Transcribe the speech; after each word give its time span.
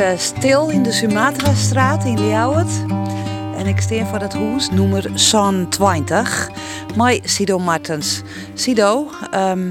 Eh, 0.00 0.18
stil 0.18 0.68
in 0.68 0.82
de 0.82 0.92
Sumatra-straat 0.92 2.04
in 2.04 2.28
Ljouwert. 2.28 2.70
En 3.56 3.66
ik 3.66 3.80
steen 3.80 4.06
voor 4.06 4.18
het 4.18 4.32
huis 4.32 4.70
nummer 4.70 5.14
20. 5.68 6.50
Mooi 6.96 7.20
Sido 7.24 7.58
Martens. 7.58 8.22
Sido, 8.54 9.10
ehm, 9.30 9.68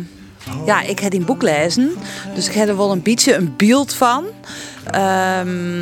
ja, 0.66 0.82
ik 0.82 1.00
heb 1.00 1.12
die 1.12 1.26
boek 1.26 1.42
lezen. 1.42 1.96
Dus 2.36 2.48
ik 2.48 2.54
heb 2.54 2.68
er 2.68 2.78
wel 2.78 2.92
een 2.92 3.02
beetje 3.02 3.36
een 3.36 3.54
beeld 3.58 3.94
van. 3.94 4.26
Ehm, 4.86 5.82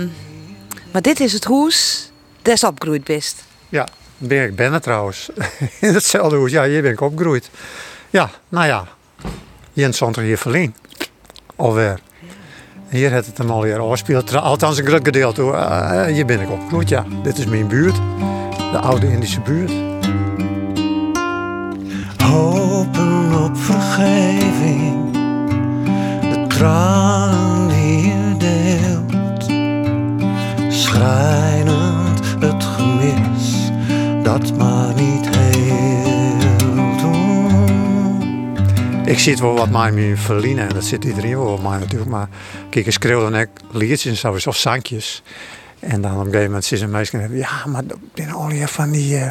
maar 0.92 1.02
dit 1.02 1.20
is 1.20 1.34
het 1.34 1.46
huis 1.46 2.12
des 2.42 2.64
opgroeid 2.64 3.04
best. 3.04 3.44
Ja, 3.70 3.88
ben 4.18 4.44
ik 4.44 4.56
ben 4.56 4.74
het 4.74 4.84
trouwens. 4.84 5.30
In 5.80 5.94
hetzelfde 5.94 6.36
hoes. 6.36 6.52
Ja, 6.52 6.66
hier 6.66 6.82
ben 6.82 6.92
ik 6.92 7.02
opgegroeid. 7.02 7.50
Ja, 8.10 8.30
nou 8.50 8.66
ja. 8.66 8.88
Jens 9.74 9.98
Santer 9.98 10.24
hier 10.24 10.38
verleen. 10.38 10.76
Alweer. 11.56 12.00
Hier 12.90 13.12
heeft 13.12 13.26
het 13.26 13.38
hem 13.38 13.50
alweer 13.50 13.80
afgespeeld. 13.80 14.36
Althans 14.36 14.78
een 14.78 14.86
groot 14.86 15.04
gedeelte. 15.04 15.42
Eh, 15.42 16.04
hier 16.06 16.26
ben 16.26 16.42
ik 16.42 16.50
opgegroeid, 16.50 16.90
ja. 16.90 17.06
Dit 17.24 17.38
is 17.38 17.46
mijn 17.46 17.68
buurt. 17.68 17.96
De 18.72 18.80
oude 18.80 19.12
Indische 19.12 19.42
buurt. 19.42 19.72
Hopen 22.24 23.44
op 23.44 23.58
vergeving, 23.58 25.12
de 26.22 26.46
tranen 26.48 27.68
die 27.68 28.08
je 28.08 28.36
deelt. 28.38 29.44
Schrijnend 30.74 32.22
het 32.40 32.64
gemis 32.64 33.72
dat 34.24 34.58
maar 34.58 34.94
niet 34.96 35.28
heelt. 35.38 37.04
Oeh. 37.04 37.28
Ik 39.06 39.20
zit 39.20 39.40
wel 39.40 39.54
wat 39.54 39.70
mij 39.70 39.92
meer 39.92 40.18
verliezen 40.18 40.68
en 40.68 40.74
dat 40.74 40.84
zit 40.84 41.06
iedereen 41.06 41.38
wel 41.38 41.50
wat 41.50 41.62
mij 41.62 41.80
natuurlijk. 41.80 42.10
Maar 42.12 42.28
kijk, 42.84 42.96
ik 42.96 43.02
schreeuw 43.04 43.30
dan 43.30 43.46
liedjes 43.72 44.06
en 44.06 44.16
zo, 44.18 44.50
of 44.50 44.58
zangjes. 44.58 45.24
En 45.80 46.02
dan 46.02 46.12
op 46.12 46.18
een 46.20 46.26
gegeven 46.26 46.46
moment 46.46 46.66
zitten 46.66 46.90
mensen 46.90 47.38
ja, 47.38 47.66
maar 47.66 47.86
dat 47.86 47.98
zijn 48.14 48.32
al 48.32 48.50
je 48.50 48.68
van 48.68 48.92
die, 48.92 49.18
eh, 49.18 49.30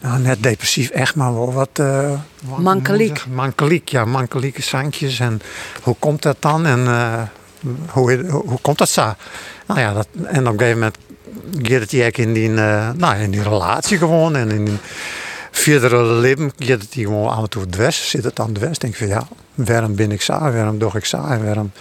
nou 0.00 0.18
net 0.18 0.42
depressief, 0.42 0.90
echt 0.90 1.14
maar 1.14 1.34
wel 1.34 1.52
wat... 1.52 1.68
wat- 2.44 2.58
Mankeliek. 2.58 3.26
Mankeliek, 3.26 3.88
ja, 3.88 4.04
mankelieke 4.04 4.62
zangjes. 4.62 5.20
En 5.20 5.40
hoe 5.82 5.96
komt 5.98 6.22
dat 6.22 6.36
dan? 6.38 6.66
En 6.66 6.86
eh, 6.86 7.22
hoe, 7.88 8.26
hoe, 8.26 8.42
hoe 8.46 8.58
komt 8.60 8.78
dat 8.78 8.88
zo? 8.88 9.14
Nou 9.66 9.80
ja, 9.80 9.92
dat, 9.92 10.08
en 10.24 10.46
op 10.46 10.52
een 10.52 10.58
gegeven 10.58 10.78
moment 10.78 10.96
gaat 11.62 11.80
het 11.80 11.90
je 11.90 12.10
in 12.10 12.32
die, 12.32 12.54
eh, 12.54 12.90
nou, 12.96 13.16
in 13.16 13.30
die 13.30 13.42
relatie 13.42 13.98
gewoon 13.98 14.36
en 14.36 14.50
in 14.50 14.64
die 14.64 14.78
verdere 15.50 16.04
leven 16.04 16.52
gaat 16.58 16.80
het 16.82 16.92
hier 16.94 17.06
gewoon 17.06 17.28
af 17.28 17.42
en 17.42 17.48
toe 17.50 17.66
dwars. 17.66 18.08
Zit 18.10 18.24
het 18.24 18.40
aan 18.40 18.52
dwars? 18.52 18.78
Denk 18.78 18.92
ik 18.92 18.98
van 18.98 19.08
ja, 19.08 19.28
waarom 19.54 19.94
ben 19.94 20.12
ik 20.12 20.22
zo? 20.22 20.38
Waarom 20.38 20.78
doe 20.78 20.90
ik? 20.94 21.12
En 21.12 21.44
waarom 21.44 21.72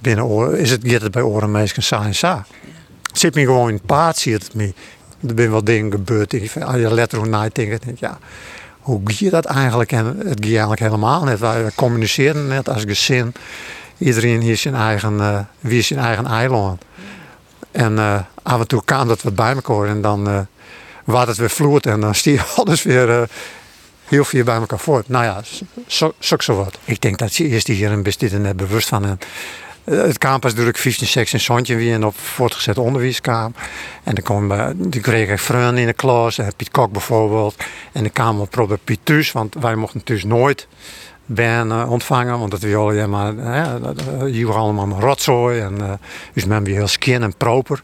binnen 0.00 0.24
oren, 0.24 0.58
is 0.58 0.70
het, 0.70 0.92
het 1.02 1.10
bij 1.10 1.22
oren 1.22 1.50
meestal 1.50 2.02
en 2.02 2.14
zo? 2.14 2.42
Het 3.02 3.18
zit 3.18 3.34
me 3.34 3.44
gewoon 3.44 3.68
in 3.68 3.74
het 3.74 3.86
paard, 3.86 4.24
het 4.24 4.54
me. 4.54 4.72
Er 5.26 5.32
zijn 5.36 5.50
wel 5.50 5.64
dingen 5.64 5.90
gebeurd. 5.90 6.54
Als 6.62 6.76
je 6.76 6.94
letterlijk 6.94 7.30
na 7.30 7.40
denkt, 7.40 7.54
denk 7.54 7.84
ik, 7.84 7.98
ja, 7.98 8.18
hoe 8.80 9.00
je 9.06 9.30
dat 9.30 9.44
eigenlijk? 9.44 9.92
En 9.92 10.06
het 10.06 10.38
gaat 10.40 10.44
eigenlijk 10.44 10.80
helemaal 10.80 11.24
net. 11.24 11.38
Wij 11.38 11.70
communiceren 11.74 12.46
net 12.46 12.68
als 12.68 12.82
gezin. 12.82 13.32
Iedereen 13.98 14.40
hier 14.40 14.56
zijn 14.56 14.74
eigen, 14.74 15.20
eh, 15.20 15.38
wie 15.60 15.78
is 15.78 15.86
zijn 15.86 16.00
eigen 16.00 16.26
eiland. 16.26 16.82
En 17.70 17.98
eh, 17.98 18.20
af 18.42 18.60
en 18.60 18.66
toe 18.66 18.84
kwam 18.84 19.08
dat 19.08 19.22
wat 19.22 19.34
bij 19.34 19.54
elkaar 19.54 19.86
en 19.86 20.00
dan 20.00 20.46
was 21.04 21.26
het 21.26 21.36
weer 21.36 21.50
vloeit 21.50 21.86
en 21.86 22.00
dan 22.00 22.14
stier 22.14 22.46
alles 22.56 22.82
weer 22.82 23.28
heel 24.10 24.24
veel 24.24 24.44
bij 24.44 24.56
elkaar 24.56 24.78
voort. 24.78 25.08
Nou 25.08 25.24
ja, 25.24 25.42
zo, 25.86 26.12
zo, 26.18 26.54
wat. 26.54 26.78
Ik 26.84 27.00
denk 27.00 27.18
dat 27.18 27.32
ze 27.32 27.48
eerst 27.48 27.66
hier 27.66 27.90
een 27.90 28.02
dit 28.02 28.32
er 28.32 28.40
net 28.40 28.56
bewust 28.56 28.88
van. 28.88 29.04
En, 29.04 29.18
het 29.84 30.18
kwam 30.18 30.40
pas 30.40 30.50
natuurlijk 30.50 30.78
15, 30.78 31.06
16 31.06 31.40
zoontje 31.40 31.76
weer 31.76 31.94
en 31.94 32.04
op 32.04 32.18
voortgezet 32.18 32.78
onderwijs 32.78 33.20
kwam. 33.20 33.54
En 34.04 34.14
dan 34.14 34.24
kwam, 34.24 34.52
eh, 34.52 34.68
die 34.74 35.00
kreeg 35.00 35.28
ik 35.28 35.38
vrienden 35.38 35.78
in 35.78 35.86
de 35.86 35.92
klas, 35.92 36.38
eh, 36.38 36.46
Piet 36.56 36.70
Kok 36.70 36.92
bijvoorbeeld. 36.92 37.54
En 37.92 38.02
dan 38.02 38.12
kwam 38.12 38.40
op 38.40 38.54
Robert 38.54 38.84
Piet 38.84 39.32
want 39.32 39.54
wij 39.54 39.74
mochten 39.74 40.04
thuis 40.04 40.24
nooit 40.24 40.66
ben 41.34 41.70
eh, 41.70 41.90
ontvangen, 41.90 42.38
want 42.38 42.50
dat 42.50 42.60
we 42.60 42.76
alleen 42.76 43.10
maar, 43.10 43.34
allemaal 44.54 44.86
maar 44.86 45.00
rotzooi 45.00 45.60
en 45.60 45.80
eh, 45.80 45.92
dus 46.32 46.44
men 46.44 46.64
weer 46.64 46.74
heel 46.74 46.88
skin 46.88 47.22
en 47.22 47.36
proper. 47.36 47.80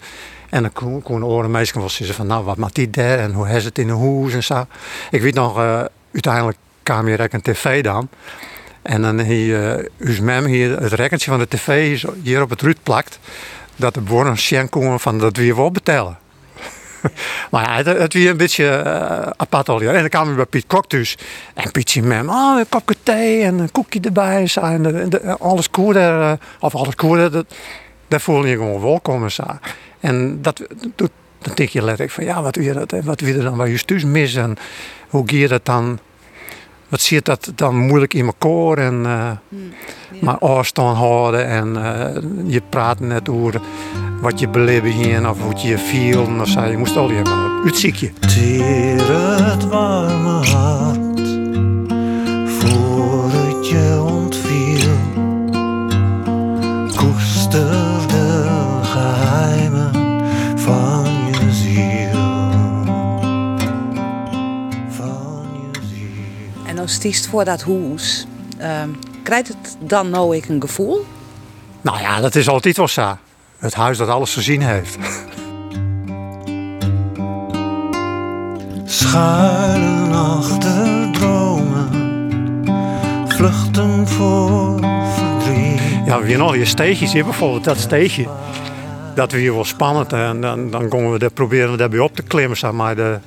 En 0.49 0.63
dan 0.63 0.73
kon, 0.73 1.03
kon 1.03 1.25
oren 1.25 1.51
meestal 1.51 1.81
wel 1.81 1.91
van, 2.15 2.27
nou, 2.27 2.45
wat 2.45 2.57
maakt 2.57 2.75
die 2.75 2.91
daar 2.91 3.19
en 3.19 3.33
hoe 3.33 3.49
is 3.49 3.65
het 3.65 3.79
in 3.79 3.87
de 3.87 3.93
hoes 3.93 4.33
en 4.33 4.45
zo. 4.45 4.67
Ik 5.11 5.23
weet 5.23 5.35
nog, 5.35 5.59
eh, 5.59 5.85
uiteindelijk 6.13 6.59
kwam 6.83 7.09
ook 7.09 7.33
een 7.33 7.43
tv 7.43 7.83
dan. 7.83 8.09
En 8.87 9.03
dan 9.03 9.21
hier, 9.21 9.79
uh, 9.79 10.09
us 10.09 10.21
mem 10.21 10.45
hier 10.45 10.81
het 10.81 10.93
rekkentje 10.93 11.31
van 11.31 11.39
de 11.39 11.49
tv 11.49 12.03
hier 12.23 12.43
op 12.43 12.51
het 12.51 12.63
ruut 12.63 12.83
plakt. 12.83 13.19
Dat 13.77 13.95
de 13.95 14.01
een 14.09 14.39
schenk 14.39 14.71
komen 14.71 15.01
van 15.01 15.19
dat 15.19 15.37
we 15.37 15.43
hier 15.43 15.57
wel 15.57 15.71
betalen. 15.71 16.19
maar 17.51 17.65
ja, 17.65 17.77
het, 17.77 17.87
het 17.99 18.13
weer 18.13 18.31
een 18.31 18.37
beetje 18.37 18.69
eh, 18.69 19.31
apart 19.37 19.69
al. 19.69 19.81
En 19.81 20.01
dan 20.01 20.09
kwamen 20.09 20.31
we 20.31 20.37
bij 20.37 20.47
Piet 20.47 20.67
Kok 20.67 20.91
dus. 20.91 21.19
En 21.55 21.71
Piet 21.71 21.91
zei 21.91 22.07
mem, 22.07 22.29
oh, 22.29 22.59
een 22.59 22.69
kopje 22.69 22.97
thee 23.03 23.43
en 23.43 23.59
een 23.59 23.73
koekje 23.73 24.01
erbij. 24.01 24.51
en. 24.55 25.01
En 25.01 25.09
de, 25.09 25.39
alles 25.39 25.71
koer 25.71 25.95
daar, 25.95 26.33
eh, 26.33 26.39
of 26.61 26.75
alles 26.75 26.95
koer 26.95 27.17
daar, 27.17 27.31
dat, 27.31 27.55
daar 28.09 28.21
voel 28.21 28.45
je 28.45 28.57
gewoon 28.57 28.81
welkom 28.81 29.29
en 30.01 30.39
dat, 30.43 30.63
dat, 30.95 31.11
dan 31.39 31.55
denk 31.55 31.69
je 31.69 31.83
letterlijk 31.83 32.11
van, 32.11 32.25
ja, 32.25 32.43
wat 32.43 32.57
wil 32.57 32.65
je, 32.65 32.73
dat, 32.73 33.05
wat 33.05 33.21
wil 33.21 33.35
je 33.35 33.43
dan 33.43 33.57
bij 33.57 33.71
je 33.71 33.85
thuis 33.85 34.05
missen? 34.05 34.43
En 34.43 34.57
hoe 35.09 35.23
ga 35.27 35.37
je 35.37 35.49
dat 35.49 35.65
dan... 35.65 35.99
Wat 36.89 37.01
zit 37.01 37.25
dat 37.25 37.53
dan 37.55 37.77
moeilijk 37.77 38.15
in 38.15 38.27
elkaar 38.27 38.79
en 38.79 39.07
eh, 39.07 39.31
maar 40.21 40.39
afstand 40.39 40.97
houden 40.97 41.47
en 41.47 41.77
eh, 41.77 42.23
je 42.47 42.63
praat 42.69 43.01
net 43.01 43.29
over 43.29 43.61
wat 44.21 44.41
je 44.41 44.49
beleven 44.49 44.91
hier 44.91 45.31
of 45.31 45.41
hoe 45.41 45.51
het 45.51 45.63
je 45.63 45.79
viel 45.79 46.27
of 46.41 46.49
zo. 46.49 46.65
Je 46.65 46.77
moest 46.77 46.97
al 46.97 47.11
je 47.11 47.23
maar 47.23 47.65
uitziekje. 47.65 48.13
Het 48.21 49.69
warme 49.69 50.47
hart 50.47 51.06
nou 66.87 66.99
stiest 66.99 67.27
voor 67.27 67.45
dat 67.45 67.63
huis. 67.63 68.27
Ehm, 68.59 68.89
krijgt 69.23 69.49
het 69.49 69.77
dan 69.81 70.11
nou 70.11 70.37
ik 70.37 70.49
een 70.49 70.61
gevoel? 70.61 71.07
Nou 71.81 72.01
ja, 72.01 72.21
dat 72.21 72.35
is 72.35 72.49
altijd 72.49 72.77
wel 72.77 72.89
zo. 72.89 73.17
Het 73.59 73.75
huis 73.75 73.99
dat 73.99 74.09
alles 74.09 74.35
gezien 74.35 74.63
heeft. 74.63 74.97
Schuilen 78.85 80.13
achter 80.13 81.11
dromen, 81.13 81.89
vluchten 83.29 84.09
voor 84.09 84.79
verdriet. 85.15 85.81
Ja, 86.07 86.21
we 86.21 86.37
nog 86.37 86.57
je 86.57 86.65
steegjes 86.65 87.13
hier 87.13 87.25
bijvoorbeeld, 87.25 87.65
dat 87.65 87.79
steegje. 87.79 88.29
Dat 89.15 89.33
we 89.33 89.39
hier 89.39 89.55
wel 89.55 89.65
spannend 89.65 90.13
en 90.13 90.41
dan, 90.41 90.71
dan 90.71 90.89
komen 90.89 91.13
we 91.13 91.19
daar, 91.19 91.31
proberen 91.31 91.71
we 91.71 91.77
daarbij 91.77 91.99
op 91.99 92.17
te 92.17 92.23
klimmen. 92.23 92.57
Zeg 92.57 92.73
maar 92.73 92.97
de, 92.97 93.19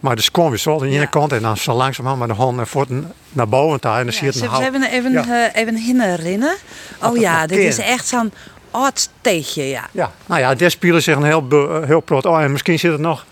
maar 0.00 0.16
de 0.16 0.22
skom 0.22 0.52
is 0.54 0.64
wel 0.64 0.74
aan 0.80 0.88
de 0.88 0.94
ene 0.94 1.08
kant 1.08 1.32
en 1.32 1.42
dan 1.42 1.56
zo 1.56 1.72
langzaam 1.72 2.18
met 2.18 2.28
de 2.28 2.34
hand 2.34 2.56
naar 2.56 2.66
voeten 2.66 3.12
naar 3.32 3.48
boven 3.48 3.80
toe. 3.80 3.90
En 3.90 4.04
dan 4.04 4.12
zie 4.12 4.20
je 4.22 4.26
het 4.32 4.34
een 4.42 4.56
ze 4.56 4.62
hebben 4.62 4.82
even, 4.84 5.12
Ja. 5.12 5.50
eh, 5.52 5.60
even 5.62 5.76
herinneren. 5.76 6.56
Oh 7.02 7.16
ja, 7.16 7.38
nog 7.40 7.46
dit 7.46 7.58
is 7.58 7.78
echt 7.78 8.06
zo'n 8.08 8.32
oud 8.70 8.98
steegje, 9.20 9.68
ja. 9.68 9.88
Ja, 9.92 10.12
nou 10.26 10.40
ja, 10.40 10.54
daar 10.54 10.70
spelen 10.70 11.02
zich 11.02 11.16
een 11.16 11.24
heel, 11.24 11.46
be- 11.46 11.82
heel 11.86 12.02
plot. 12.02 12.26
Oh, 12.26 12.42
en 12.42 12.52
misschien 12.52 12.78
zit 12.78 12.92
er 12.92 13.00
nog. 13.00 13.24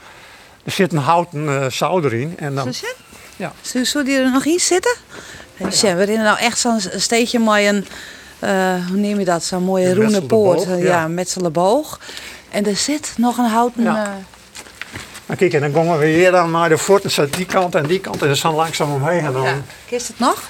Er 0.65 0.73
zit 0.73 0.93
een 0.93 0.99
houten 0.99 1.63
eh 1.63 1.71
zout 1.71 2.05
erin. 2.05 2.35
En 2.39 2.55
dan, 2.55 2.75
Zo? 2.75 2.87
Ja. 3.37 3.53
Zou, 3.61 3.85
zou 3.85 4.05
die 4.05 4.17
er 4.19 4.31
nog 4.31 4.45
in 4.45 4.59
zitten? 4.61 4.97
Ja. 5.57 5.69
We 5.71 5.87
hebben 5.87 6.09
nou 6.23 6.39
echt 6.39 6.59
zo'n 6.59 6.81
steegje 6.97 7.39
met 7.39 7.69
een, 7.69 7.87
eh, 8.39 8.87
hoe 8.89 8.97
neem 8.97 9.19
je 9.19 9.25
dat, 9.25 9.45
zo'n 9.45 9.63
mooie 9.63 9.95
roene 9.95 10.23
poort. 10.23 10.65
eh, 10.65 10.79
ja. 10.83 10.85
ja, 11.01 11.09
metsele 11.09 11.51
boog. 11.51 12.01
En 12.51 12.67
er 12.67 12.77
zit 12.77 13.13
nog 13.17 13.39
een 13.39 13.45
houten... 13.49 13.83
Ja. 13.83 14.19
Nou, 15.29 15.41
kijk, 15.41 15.53
en 15.53 15.61
dan 15.61 15.73
komen 15.73 15.99
we 15.99 16.07
hier 16.07 16.31
dan 16.31 16.51
naar 16.51 16.69
de 16.69 16.79
voeten, 16.79 17.11
zo 17.11 17.27
die 17.31 17.47
kant 17.47 17.75
en 17.75 17.87
die 17.87 18.01
kant. 18.01 18.23
En 18.23 18.35
dan 18.43 18.55
langzaam 18.55 18.93
omheen. 18.93 19.25
En 19.25 19.33
dan. 19.33 19.43
ja. 19.43 19.55
Kist 19.87 20.09
het 20.09 20.19
nog? 20.19 20.43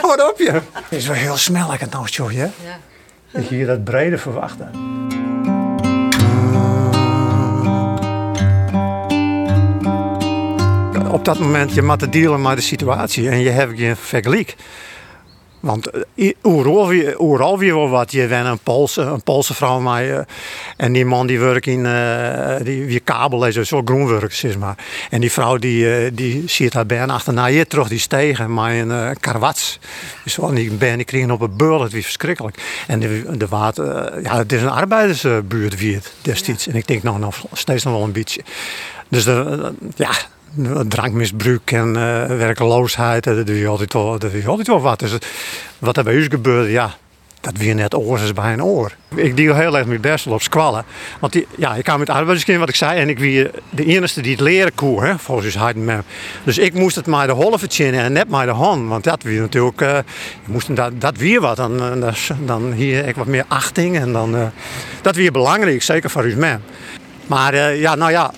Wat 0.00 0.22
op 0.30 0.38
je? 0.38 0.52
Het 0.72 0.84
is 0.88 1.06
wel 1.06 1.16
heel 1.16 1.36
smellig 1.36 1.80
het 1.80 1.90
nou, 1.90 2.06
joh, 2.06 2.30
hè? 2.30 2.42
Ja. 2.42 2.78
Dat 3.30 3.48
je 3.48 3.54
hier 3.54 3.66
dat 3.66 3.84
brede 3.84 4.18
verwachten. 4.18 4.70
Op 11.10 11.24
dat 11.24 11.38
moment, 11.38 11.74
je 11.74 11.82
moet 11.82 12.12
dealen 12.12 12.42
met 12.42 12.56
de 12.56 12.62
situatie 12.62 13.28
en 13.28 13.38
je 13.38 13.50
hebt 13.50 13.78
geen 13.78 13.96
vergelijk. 13.96 14.54
Want 15.60 15.90
eh, 16.16 16.32
overal 16.42 16.88
weer, 16.88 17.58
weer 17.58 17.74
wel 17.74 17.88
wat. 17.88 18.12
Je 18.12 18.26
bent 18.26 18.46
een 18.46 18.58
Poolse, 18.58 19.02
een 19.02 19.22
Poolse 19.22 19.54
vrouw 19.54 19.80
maar, 19.80 20.08
eh, 20.08 20.20
en 20.76 20.92
die 20.92 21.04
man 21.04 21.26
die 21.26 21.40
werkt 21.40 21.66
in 21.66 21.86
eh, 21.86 22.56
die 22.62 22.84
weer 22.84 23.02
kabel 23.02 23.46
is, 23.46 23.54
zo 23.54 23.82
groenwerk 23.84 24.32
zeg 24.32 24.58
maar. 24.58 24.76
En 25.10 25.20
die 25.20 25.32
vrouw 25.32 25.56
die, 25.56 26.14
die 26.14 26.42
ziet 26.46 26.72
haar 26.72 26.86
been 26.86 27.10
achterna 27.10 27.46
je 27.46 27.66
terug 27.66 27.88
die 27.88 27.98
stegen 27.98 28.52
maar 28.52 28.74
een 28.74 28.88
uh, 28.88 29.10
karwats. 29.20 29.78
Dus 30.24 30.36
wel 30.36 30.54
die 30.54 30.70
been 30.70 30.96
die 30.96 31.04
kregen 31.04 31.30
op 31.30 31.40
een 31.40 31.56
beul, 31.56 31.82
het 31.82 31.92
was 31.92 32.02
verschrikkelijk. 32.02 32.84
En 32.86 33.00
de, 33.00 33.36
de 33.36 33.46
water, 33.46 34.22
ja, 34.22 34.36
het 34.36 34.52
is 34.52 34.62
een 34.62 34.70
arbeidersbuurt 34.70 35.78
wie 35.78 35.94
het 35.94 36.12
destijds. 36.22 36.66
En 36.66 36.74
ik 36.74 36.86
denk 36.86 37.02
nog, 37.02 37.18
nog 37.18 37.36
steeds 37.52 37.84
nog 37.84 37.94
wel 37.94 38.02
een 38.02 38.12
beetje. 38.12 38.42
Dus 39.08 39.24
de, 39.24 39.72
ja, 39.96 40.10
drankmisbruik 40.88 41.72
en 41.72 41.88
uh, 41.88 42.26
werkeloosheid, 42.26 43.24
dat 43.24 43.46
doe 43.46 43.58
je 43.58 43.66
altijd 43.66 43.92
wel, 43.92 44.18
dat 44.18 44.30
doe 44.30 44.40
je 44.40 44.48
altijd 44.48 44.66
wel 44.66 44.80
wat. 44.80 44.98
Dus 44.98 45.12
wat 45.78 45.96
er 45.96 46.04
bij 46.04 46.14
u 46.14 46.24
gebeurde, 46.28 46.70
ja, 46.70 46.94
dat 47.40 47.56
weer 47.56 47.74
net 47.74 47.94
oor 47.94 48.20
is 48.20 48.32
bij 48.32 48.52
een 48.52 48.64
oor. 48.64 48.92
Ik 49.14 49.36
deal 49.36 49.54
heel 49.54 49.78
erg 49.78 49.86
met 49.86 50.00
best 50.00 50.26
op 50.26 50.42
squallen. 50.42 50.84
Want 51.20 51.32
die, 51.32 51.46
ja, 51.56 51.74
ik 51.74 51.84
kwam 51.84 51.98
met 51.98 52.10
arbeiderskind, 52.10 52.58
wat 52.58 52.68
ik 52.68 52.74
zei, 52.74 53.00
en 53.00 53.08
ik 53.08 53.18
wie 53.18 53.50
de 53.70 53.84
enige 53.84 54.20
die 54.20 54.32
het 54.32 54.40
leren 54.40 54.74
koe, 54.74 55.04
hè, 55.04 55.18
volgens 55.18 55.56
me. 55.74 55.98
Dus 56.44 56.58
ik 56.58 56.74
moest 56.74 56.96
het 56.96 57.06
maar 57.06 57.26
de 57.26 57.32
halve 57.32 57.66
chinnen 57.68 58.00
en 58.00 58.12
net 58.12 58.28
maar 58.28 58.46
de 58.46 58.52
hand. 58.52 58.88
Want 58.88 59.04
dat 59.04 59.22
weer 59.22 59.40
natuurlijk, 59.40 59.80
uh, 59.80 59.98
moest 60.44 60.76
dat, 60.76 61.00
dat 61.00 61.16
weer 61.16 61.40
wat. 61.40 61.56
Dan, 61.56 61.78
dan, 61.78 62.14
dan 62.44 62.72
hier 62.72 63.06
ik 63.06 63.16
wat 63.16 63.26
meer 63.26 63.44
achting 63.48 63.98
en 63.98 64.12
dan, 64.12 64.34
uh, 64.34 64.46
dat 65.02 65.16
weer 65.16 65.32
belangrijk, 65.32 65.82
zeker 65.82 66.10
voor 66.10 66.26
u 66.26 66.36
man. 66.36 66.60
Maar 67.26 67.54
uh, 67.54 67.80
ja, 67.80 67.94
nou 67.94 68.10
ja, 68.10 68.32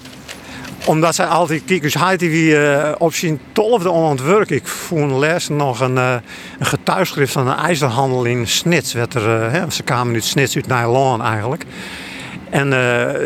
omdat 0.85 1.15
zij 1.15 1.27
altijd 1.27 1.63
kiekers 1.65 1.95
had 1.95 2.19
die 2.19 2.51
uh, 2.51 2.93
op 2.99 3.15
zijn 3.15 3.41
tolfde 3.53 4.23
werk. 4.23 4.51
Ik 4.51 4.67
voelde 4.67 5.15
les 5.15 5.49
nog 5.49 5.81
een, 5.81 5.95
uh, 5.95 6.15
een 6.59 6.67
getuigschrift 6.67 7.33
van 7.33 7.49
een 7.49 7.57
ijzerhandel 7.57 8.25
in 8.25 8.49
Snits. 8.49 8.93
Werd 8.93 9.15
er, 9.15 9.43
uh, 9.45 9.53
hè, 9.53 9.71
ze 9.71 9.83
kwamen 9.83 10.15
uit 10.15 10.25
Snits 10.25 10.57
uit 10.57 10.67
Nijland 10.67 11.23
eigenlijk. 11.23 11.65
En 12.51 12.73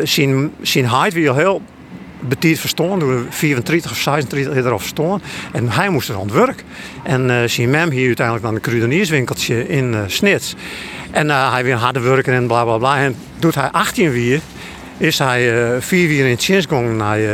zijn, 0.07 0.51
zijn 0.61 0.89
al 0.89 1.35
heel 1.35 1.61
betiert 2.19 2.59
verstaan, 2.59 2.99
door 2.99 3.25
34 3.29 3.91
of 3.91 3.97
36 3.97 4.55
erop 4.55 4.79
verstaan. 4.79 5.21
En 5.51 5.69
hij 5.69 5.89
moest 5.89 6.09
er 6.09 6.15
aan 6.15 6.21
het 6.21 6.31
werk. 6.31 6.63
En 7.03 7.49
zijn 7.49 7.69
mem 7.69 7.89
hier 7.89 8.07
uiteindelijk 8.07 8.45
naar 8.45 8.55
een 8.55 8.61
kruidenierswinkeltje 8.61 9.67
in 9.67 9.95
Snits. 10.07 10.55
En 11.11 11.29
hij 11.29 11.63
weer 11.63 11.75
harde 11.75 11.99
werken 11.99 12.33
en 12.33 12.47
bla 12.47 12.63
bla 12.63 12.77
bla. 12.77 12.97
En 12.97 13.15
doet 13.39 13.55
hij 13.55 13.69
18 13.71 14.11
weer 14.11 14.41
is 14.97 15.19
hij 15.19 15.71
uh, 15.73 15.81
vier 15.81 16.11
jaar 16.11 16.25
in 16.25 16.31
het 16.31 16.43
gegaan 16.43 16.95
naar 16.95 17.19
uh, 17.19 17.31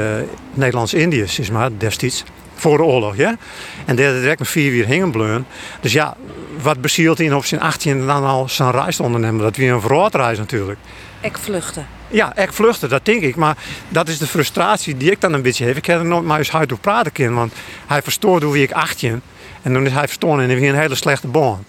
Nederlands-Indië, 0.54 1.28
zeg 1.28 1.52
maar, 1.52 1.69
destijds. 1.78 2.24
Voor 2.56 2.78
de 2.78 2.84
oorlog, 2.84 3.16
ja. 3.16 3.38
En 3.86 3.96
daar 3.96 4.13
direct 4.13 4.40
nog 4.40 4.48
vier 4.48 4.75
jaar 4.75 4.88
hingen 4.88 5.12
bleun. 5.12 5.46
Dus 5.80 5.94
ja, 5.94 6.16
wat 6.62 6.81
bezielt 6.81 7.18
hij 7.18 7.31
op 7.31 7.46
zijn 7.46 7.62
18 7.62 8.06
dan 8.06 8.24
al 8.24 8.50
zijn 8.50 8.72
reis 8.72 8.96
te 8.96 9.04
ondernemen? 9.04 9.42
Dat 9.42 9.56
weer 9.56 9.74
een 9.74 9.81
verraadreis 9.81 10.38
natuurlijk. 10.38 10.80
Ik 11.22 11.38
vluchten. 11.38 11.88
Ja, 12.08 12.38
ik 12.38 12.54
vluchten, 12.54 12.90
dat 12.90 13.06
denk 13.06 13.22
ik. 13.22 13.36
Maar 13.36 13.58
dat 13.90 14.07
is 14.07 14.18
de 14.18 14.28
frustratie 14.28 14.98
die 14.98 15.12
ik 15.12 15.22
dan 15.22 15.34
een 15.34 15.42
beetje 15.42 15.66
heb. 15.66 15.78
Ik 15.78 15.86
heb 15.86 16.00
er 16.00 16.06
nooit 16.06 16.25
maar 16.25 16.38
eens 16.38 16.54
uit 16.54 16.72
over 16.72 16.84
praten 16.84 17.12
kunnen. 17.12 17.36
Want 17.36 17.54
hij 17.88 18.02
verstoorde 18.02 18.46
hoe 18.46 18.62
ik 18.62 18.72
18. 18.72 19.22
En 19.62 19.74
toen 19.74 19.86
is 19.86 19.92
hij 19.92 20.07
verstoord 20.07 20.42
en 20.42 20.50
hij 20.50 20.60
weer 20.60 20.69
een 20.69 20.80
hele 20.80 20.96
slechte 20.96 21.28
baan. 21.28 21.66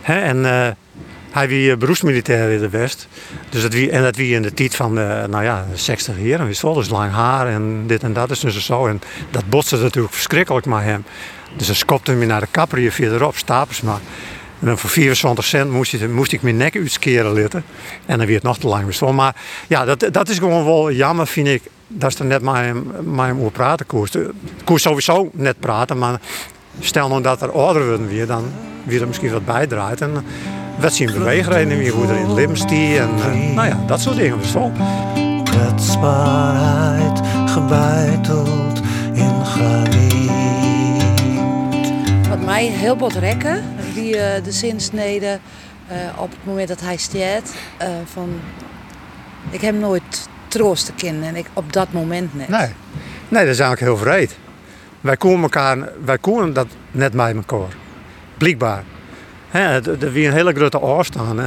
He, 0.00 0.20
en... 0.20 0.36
Uh, 0.36 0.68
hij 1.30 1.48
wie 1.48 1.76
beroepsmilitair 1.76 2.50
in 2.50 2.60
de 2.60 2.68
West. 2.68 3.08
Dus 3.48 3.62
dat 3.62 3.72
wie, 3.72 3.90
en 3.90 4.02
dat 4.02 4.16
wie 4.16 4.34
in 4.34 4.42
de 4.42 4.54
tijd 4.54 4.74
van 4.74 4.94
de, 4.94 5.26
nou 5.30 5.44
ja, 5.44 5.66
60 5.74 6.14
jaar. 6.18 6.46
Wist 6.46 6.62
wel, 6.62 6.74
dus 6.74 6.88
lang 6.88 7.12
haar 7.12 7.48
en 7.48 7.86
dit 7.86 8.02
en 8.02 8.12
dat 8.12 8.30
is 8.30 8.40
dus 8.40 8.64
zo. 8.64 8.86
En 8.86 9.00
dat 9.30 9.48
botste 9.48 9.76
natuurlijk 9.76 10.14
verschrikkelijk 10.14 10.66
met 10.66 10.82
hem. 10.82 11.04
Dus 11.56 11.66
dan 11.66 11.76
skopte 11.76 12.12
hij 12.12 12.26
naar 12.26 12.40
de 12.40 12.48
kapper 12.50 12.78
hier 12.78 12.92
verderop, 12.92 13.36
stapels 13.36 13.80
maar. 13.80 14.00
En 14.60 14.66
dan 14.66 14.78
voor 14.78 14.90
24 14.90 15.44
cent 15.44 15.70
moest, 15.70 15.90
je, 15.90 16.08
moest 16.08 16.32
ik 16.32 16.42
mijn 16.42 16.56
nek 16.56 16.76
uitskeren 16.76 17.32
litten. 17.32 17.64
En 18.06 18.18
dan 18.18 18.26
weer 18.26 18.34
het 18.34 18.44
nog 18.44 18.58
te 18.58 18.66
lang. 18.66 19.00
Maar 19.14 19.36
ja, 19.66 19.84
dat, 19.84 20.08
dat 20.10 20.28
is 20.28 20.38
gewoon 20.38 20.64
wel 20.64 20.92
jammer, 20.92 21.26
vind 21.26 21.48
ik. 21.48 21.62
Dat 21.86 22.12
is 22.12 22.18
er 22.18 22.24
net 22.24 22.42
hem, 22.42 22.92
met 23.02 23.26
hem 23.26 23.38
over 23.38 23.50
praten 23.50 23.86
koers. 23.86 24.14
Ik 24.14 24.30
koers 24.64 24.82
sowieso 24.82 25.30
net 25.32 25.60
praten, 25.60 25.98
maar 25.98 26.20
stel 26.80 27.08
nou 27.08 27.22
dat 27.22 27.42
er 27.42 27.52
ouder 27.52 27.86
worden 27.86 28.08
weer, 28.08 28.26
dan 28.26 28.44
weer 28.84 29.00
er 29.00 29.06
misschien 29.06 29.32
wat 29.32 29.44
bijdraait. 29.44 30.00
En, 30.00 30.24
wat 30.78 30.94
zien 30.94 31.12
beweegreden 31.12 31.78
weer, 31.78 31.92
hoe 31.92 32.06
er 32.06 32.18
in 32.18 32.34
Limstie 32.34 32.98
en 32.98 33.10
uh, 33.18 33.54
nou 33.54 33.68
ja, 33.68 33.78
dat 33.86 34.00
soort 34.00 34.16
dingen. 34.16 34.38
Dus 34.38 34.52
wel. 34.52 34.72
Kwetsbaarheid 35.44 37.20
gebeiteld 37.46 38.80
in 39.12 39.44
graniet. 39.44 41.20
Wat 42.28 42.44
mij 42.44 42.64
heel 42.64 42.96
bot 42.96 43.14
rekken, 43.14 43.64
die 43.94 44.14
uh, 44.14 44.22
de 44.44 44.52
zinsnede 44.52 45.38
uh, 45.90 45.96
op 46.20 46.30
het 46.30 46.44
moment 46.44 46.68
dat 46.68 46.80
hij 46.80 46.96
steert, 46.96 47.50
van 48.04 48.40
ik 49.50 49.60
heb 49.60 49.74
nooit 49.74 50.28
troosten 50.48 50.94
kennen 50.94 51.28
en 51.28 51.36
ik 51.36 51.46
op 51.52 51.72
dat 51.72 51.92
moment 51.92 52.34
net. 52.34 52.48
Nee, 52.48 52.68
nee 53.28 53.44
dat 53.44 53.54
is 53.54 53.60
eigenlijk 53.60 53.80
heel 53.80 53.96
vreed. 53.96 54.36
Wij 55.00 55.16
komen 55.16 55.42
elkaar, 55.42 55.92
wij 56.04 56.18
komen 56.18 56.52
dat 56.52 56.66
net 56.90 57.12
bij 57.12 57.34
elkaar. 57.34 57.76
Blijkbaar. 58.38 58.84
Er 59.50 60.12
weer 60.12 60.28
een 60.28 60.34
hele 60.34 60.52
grote 60.52 60.78
afstand. 60.78 61.40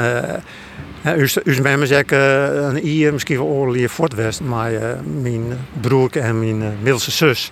U 1.43 1.61
bent 1.61 1.79
me 1.79 1.85
zeker 1.85 2.19
een 2.19 2.87
jaar, 2.87 3.13
misschien 3.13 3.37
wel 3.37 3.45
oorlog 3.45 3.91
voortwest, 3.91 4.41
maar 4.41 4.73
uh, 4.73 4.79
mijn 5.21 5.43
broer 5.81 6.17
en 6.17 6.39
mijn 6.39 6.61
uh, 6.61 6.67
middelste 6.81 7.11
zus, 7.11 7.51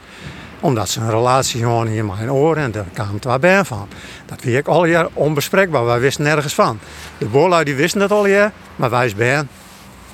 omdat 0.60 0.90
ze 0.90 1.00
een 1.00 1.10
relatie 1.10 1.66
hadden 1.66 2.06
met 2.06 2.16
mijn 2.16 2.31
oren 2.31 2.63
en 2.63 2.72
daar 2.72 2.86
kwamen 2.94 3.19
twee 3.19 3.40
bij 3.40 3.63
van. 3.63 3.88
Dat 4.25 4.44
weet 4.44 4.57
ik 4.57 4.68
al 4.68 4.86
jaar 4.86 5.07
onbespreekbaar, 5.13 5.86
wij 5.86 6.00
wisten 6.00 6.24
nergens 6.24 6.54
van. 6.54 6.80
De 7.18 7.25
boorlui 7.25 7.63
die 7.63 7.75
wisten 7.75 8.01
het 8.01 8.12
al 8.12 8.28
jaar, 8.28 8.51
maar 8.75 8.90
wij 8.90 9.13
ben 9.16 9.50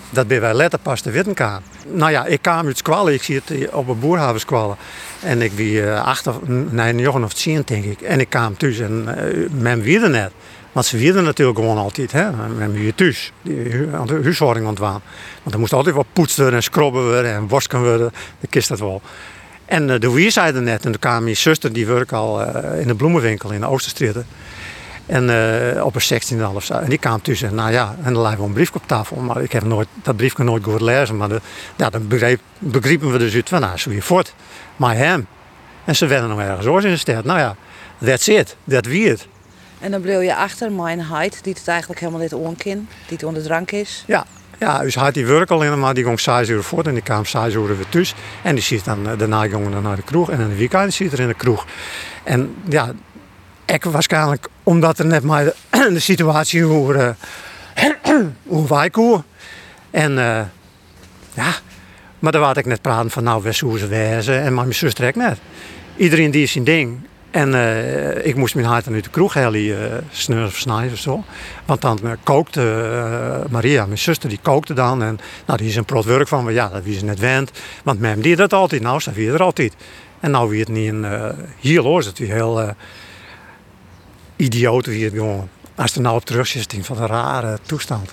dat 0.09 0.27
ben 0.27 0.41
wij 0.41 0.53
letter 0.53 0.79
pas 0.79 1.01
weten 1.01 1.33
kan. 1.33 1.59
Nou 1.87 2.11
ja, 2.11 2.25
ik 2.25 2.41
kwam 2.41 2.65
uit 2.65 2.77
squallen, 2.77 3.13
ik 3.13 3.23
zie 3.23 3.41
het 3.45 3.69
op 3.71 3.87
een 3.87 3.99
boerhaven 3.99 4.39
squallen. 4.39 4.75
En 5.21 5.41
ik 5.41 5.51
wie 5.51 5.81
uh, 5.81 6.05
acht 6.05 6.27
of, 6.27 6.47
nee, 6.47 6.89
een 6.89 6.99
jongen 6.99 7.23
of 7.23 7.33
tien 7.33 7.61
denk 7.65 7.83
ik. 7.83 8.01
En 8.01 8.19
ik 8.19 8.29
kwam 8.29 8.57
thuis 8.57 8.79
en 8.79 9.05
uh, 9.07 9.61
men 9.61 9.81
wierde 9.81 10.09
net. 10.09 10.31
Want 10.71 10.85
ze 10.85 10.97
wierden 10.97 11.23
natuurlijk 11.23 11.57
gewoon 11.57 11.77
altijd, 11.77 12.11
hè. 12.11 12.31
Men 12.31 12.71
wie 12.71 12.95
thuis, 12.95 13.31
die 13.41 13.87
huishouding 14.23 14.67
ontwaan. 14.67 15.01
Want 15.41 15.53
er 15.53 15.59
moest 15.59 15.73
altijd 15.73 15.95
wat 15.95 16.05
poetsen 16.13 16.53
en 16.53 16.63
scrobben 16.63 17.33
en 17.33 17.47
wasken 17.47 17.79
worden. 17.79 18.11
Dan 18.39 18.49
kist 18.49 18.69
dat 18.69 18.79
wel. 18.79 19.01
En 19.65 19.89
uh, 19.89 19.99
de 19.99 20.11
wie 20.11 20.29
zei 20.29 20.55
er 20.55 20.61
net, 20.61 20.85
en 20.85 20.91
toen 20.91 20.99
kwam 20.99 21.23
mijn 21.23 21.37
zuster, 21.37 21.73
die 21.73 21.85
werkt 21.85 22.13
al 22.13 22.41
in 22.79 22.87
de 22.87 22.95
bloemenwinkel 22.95 23.51
in 23.51 23.59
de 23.59 23.67
Oosterstraat. 23.67 24.25
En 25.05 25.29
uh, 25.29 25.85
op 25.85 25.95
een 25.95 26.21
16,5 26.37 26.55
of 26.55 26.63
zo. 26.63 26.73
En 26.73 26.89
die 26.89 26.97
kwam 26.97 27.21
tussen. 27.21 27.55
Nou 27.55 27.71
ja, 27.71 27.95
en 28.03 28.13
dan 28.13 28.21
lag 28.21 28.35
wel 28.35 28.45
een 28.45 28.53
briefje 28.53 28.75
op 28.75 28.87
tafel. 28.87 29.17
Maar 29.17 29.41
ik 29.41 29.51
heb 29.51 29.63
nooit, 29.63 29.87
dat 30.03 30.15
briefje 30.15 30.43
nooit 30.43 30.63
goed 30.63 30.81
lezen. 30.81 31.17
Maar 31.17 31.29
de, 31.29 31.41
ja, 31.75 31.89
dan 31.89 32.07
begreep, 32.07 32.39
begrepen 32.59 33.11
we 33.11 33.17
dus 33.17 33.35
uit 33.35 33.49
van, 33.49 33.61
nou, 33.61 33.77
zo 33.77 33.89
weer 33.89 34.01
voort. 34.01 34.33
Maar 34.75 34.95
hem. 34.95 35.27
En 35.85 35.95
ze 35.95 36.05
werden 36.05 36.29
nog 36.29 36.39
ergens 36.39 36.65
oors 36.65 36.83
in 36.83 36.91
de 36.91 36.97
stad. 36.97 37.23
Nou 37.23 37.39
ja, 37.39 37.55
that's 38.05 38.27
it. 38.27 38.55
Dat 38.63 38.85
wie 38.85 39.09
het. 39.09 39.27
En 39.79 39.91
dan 39.91 40.01
bleef 40.01 40.21
je 40.21 40.35
achter 40.35 40.71
mijn 40.71 41.01
heid, 41.01 41.39
die 41.43 41.53
het 41.53 41.67
eigenlijk 41.67 41.99
helemaal 41.99 42.21
niet 42.21 42.33
onkin, 42.33 42.87
die 43.07 43.17
het 43.17 43.23
onder 43.23 43.43
drank 43.43 43.71
is. 43.71 44.03
Ja, 44.07 44.25
ja, 44.59 44.79
dus 44.79 44.95
had 44.95 45.13
die 45.13 45.25
werk 45.25 45.49
al 45.49 45.63
in, 45.63 45.79
maar 45.79 45.93
die 45.93 46.03
ging 46.03 46.19
6 46.19 46.49
uur 46.49 46.63
voort 46.63 46.87
en 46.87 46.93
die 46.93 47.03
kwam 47.03 47.25
6 47.25 47.53
uur 47.53 47.77
weer 47.77 47.89
thuis. 47.89 48.13
En 48.43 48.55
die 48.55 48.63
ziet 48.63 48.85
dan, 48.85 49.03
daarna 49.17 49.41
gingen 49.41 49.75
we 49.75 49.81
naar 49.81 49.95
de 49.95 50.01
kroeg 50.01 50.29
en 50.29 50.39
in 50.39 50.49
de 50.49 50.55
weekend 50.55 50.93
zit 50.93 51.13
er 51.13 51.19
in 51.19 51.27
de 51.27 51.33
kroeg. 51.33 51.65
En 52.23 52.55
ja, 52.69 52.91
ik 53.65 53.83
waarschijnlijk 53.83 54.47
omdat 54.63 54.99
er 54.99 55.05
net 55.05 55.23
maar 55.23 55.45
de, 55.69 55.99
situatie 55.99 56.63
hoe, 56.63 56.93
uh, 56.93 57.09
hoe 58.43 58.67
wij 58.67 58.89
koer. 58.89 59.23
En 59.91 60.11
uh, 60.11 60.41
ja, 61.33 61.53
maar 62.19 62.31
daar 62.31 62.41
wou 62.41 62.59
ik 62.59 62.65
net 62.65 62.81
praten 62.81 63.11
van 63.11 63.23
nou, 63.23 63.43
wist 63.43 63.59
ze 63.59 63.87
wezen 63.87 64.41
en 64.41 64.53
mijn 64.53 64.73
zus 64.73 64.93
trekt 64.93 65.17
net. 65.17 65.37
Iedereen 65.95 66.31
die 66.31 66.43
is 66.43 66.51
zijn 66.51 66.63
ding. 66.63 66.99
En 67.31 67.49
uh, 67.49 68.25
ik 68.25 68.35
moest 68.35 68.55
mijn 68.55 68.67
hart 68.67 68.87
uit 68.87 69.03
de 69.03 69.09
kroeg 69.09 69.33
halen, 69.33 69.61
uh, 69.61 69.77
sneur 70.11 70.45
of 70.91 70.97
zo. 70.97 71.23
Want 71.65 71.81
dan 71.81 71.99
kookte 72.23 73.45
Maria, 73.49 73.85
mijn 73.85 73.97
zuster, 73.97 74.29
die 74.29 74.39
kookte 74.41 74.73
dan. 74.73 75.03
En 75.03 75.19
nou, 75.45 75.59
die 75.59 75.67
is 75.67 75.75
een 75.75 75.85
prot 75.85 76.05
werk 76.05 76.27
van, 76.27 76.53
ja, 76.53 76.69
dat 76.69 76.83
wie 76.83 76.97
ze 76.97 77.05
net 77.05 77.19
wend. 77.19 77.51
Want 77.83 77.99
mem 77.99 78.21
die 78.21 78.35
dat 78.35 78.53
altijd, 78.53 78.81
nou, 78.81 78.99
ze 78.99 79.11
wie 79.11 79.31
er 79.31 79.43
altijd. 79.43 79.73
En 80.19 80.31
nou 80.31 80.49
wie 80.49 80.59
het 80.59 80.69
niet 80.69 80.87
in, 80.87 81.05
hier 81.59 81.97
is 81.97 82.05
het 82.05 82.19
weer 82.19 82.33
heel 82.33 82.75
idioot 84.35 84.85
wie 84.85 85.03
het 85.03 85.13
gewoon. 85.13 85.49
Als 85.75 85.95
er 85.95 86.01
nou 86.01 86.15
op 86.15 86.25
terug 86.25 86.47
zit, 86.47 86.75
van 86.81 86.97
een 86.97 87.07
rare 87.07 87.59
toestand. 87.65 88.11